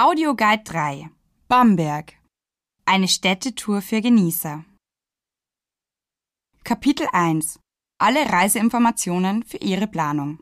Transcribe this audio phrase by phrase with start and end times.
[0.00, 1.10] Audioguide 3
[1.48, 2.12] Bamberg.
[2.84, 4.64] Eine Städtetour für Genießer.
[6.62, 7.58] Kapitel 1
[8.00, 10.38] Alle Reiseinformationen für Ihre Planung.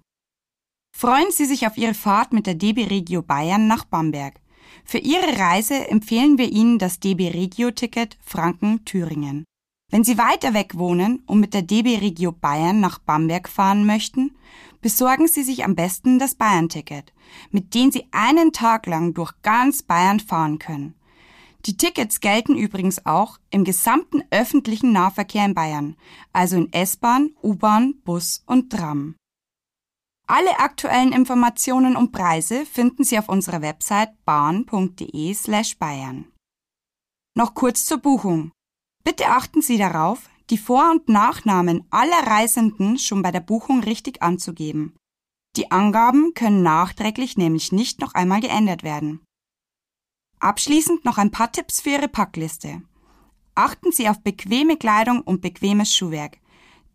[0.94, 4.42] Freuen Sie sich auf Ihre Fahrt mit der DB Regio Bayern nach Bamberg.
[4.84, 9.46] Für Ihre Reise empfehlen wir Ihnen das DB Regio Ticket Franken-Thüringen.
[9.90, 14.36] Wenn Sie weiter weg wohnen und mit der DB Regio Bayern nach Bamberg fahren möchten,
[14.80, 17.12] besorgen Sie sich am besten das Bayern-Ticket,
[17.50, 20.94] mit dem Sie einen Tag lang durch ganz Bayern fahren können.
[21.66, 25.96] Die Tickets gelten übrigens auch im gesamten öffentlichen Nahverkehr in Bayern,
[26.32, 29.16] also in S-Bahn, U-Bahn, Bus und Tram.
[30.28, 36.26] Alle aktuellen Informationen und Preise finden Sie auf unserer Website bahn.de slash Bayern.
[37.36, 38.50] Noch kurz zur Buchung.
[39.06, 44.20] Bitte achten Sie darauf, die Vor- und Nachnamen aller Reisenden schon bei der Buchung richtig
[44.20, 44.96] anzugeben.
[45.54, 49.20] Die Angaben können nachträglich nämlich nicht noch einmal geändert werden.
[50.40, 52.82] Abschließend noch ein paar Tipps für Ihre Packliste.
[53.54, 56.38] Achten Sie auf bequeme Kleidung und bequemes Schuhwerk.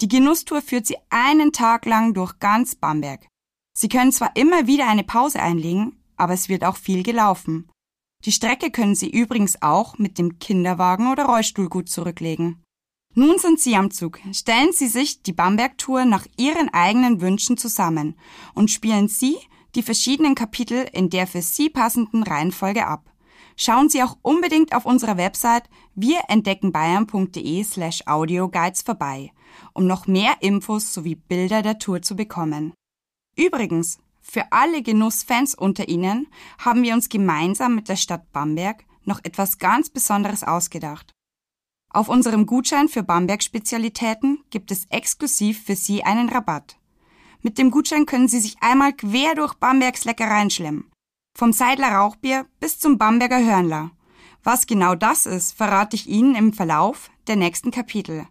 [0.02, 3.26] Die Genusstour führt Sie einen Tag lang durch ganz Bamberg.
[3.74, 7.70] Sie können zwar immer wieder eine Pause einlegen, aber es wird auch viel gelaufen.
[8.26, 12.64] Die Strecke können Sie übrigens auch mit dem Kinderwagen oder Rollstuhl gut zurücklegen.
[13.14, 14.20] Nun sind Sie am Zug.
[14.32, 18.16] Stellen Sie sich die Bamberg-Tour nach Ihren eigenen Wünschen zusammen
[18.54, 19.38] und spielen Sie
[19.76, 23.12] die verschiedenen Kapitel in der für Sie passenden Reihenfolge ab.
[23.58, 29.32] Schauen Sie auch unbedingt auf unserer Website wirentdeckenbayern.de slash audioguides vorbei,
[29.74, 32.74] um noch mehr Infos sowie Bilder der Tour zu bekommen.
[33.36, 36.28] Übrigens, für alle Genussfans unter Ihnen
[36.60, 41.12] haben wir uns gemeinsam mit der Stadt Bamberg noch etwas ganz Besonderes ausgedacht.
[41.90, 46.78] Auf unserem Gutschein für Bamberg-Spezialitäten gibt es exklusiv für Sie einen Rabatt.
[47.42, 50.90] Mit dem Gutschein können Sie sich einmal quer durch Bambergs Leckereien schlemmen.
[51.38, 53.92] Vom Seidler Rauchbier bis zum Bamberger Hörnler.
[54.44, 58.28] Was genau das ist, verrate ich Ihnen im Verlauf der nächsten Kapitel.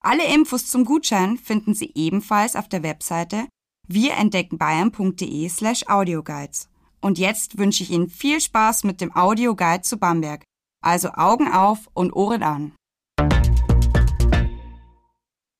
[0.00, 3.46] Alle Infos zum Gutschein finden Sie ebenfalls auf der Webseite
[3.88, 6.68] wirentdeckenbayern.de slash audioguides.
[7.00, 10.42] Und jetzt wünsche ich Ihnen viel Spaß mit dem Audioguide zu Bamberg.
[10.82, 12.72] Also Augen auf und Ohren an.